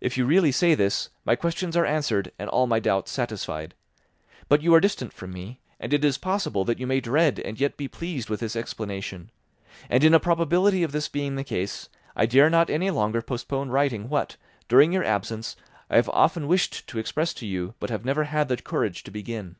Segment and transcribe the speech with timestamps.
[0.00, 3.76] If you really say this, my questions are answered and all my doubts satisfied.
[4.48, 7.60] But you are distant from me, and it is possible that you may dread and
[7.60, 9.30] yet be pleased with this explanation;
[9.88, 13.68] and in a probability of this being the case, I dare not any longer postpone
[13.68, 14.36] writing what,
[14.66, 15.54] during your absence,
[15.88, 19.12] I have often wished to express to you but have never had the courage to
[19.12, 19.54] begin.